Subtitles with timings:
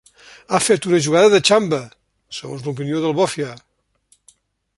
[0.53, 1.81] Ha fet una jugada de xamba,
[2.41, 3.53] segons l’opinió del bòfia.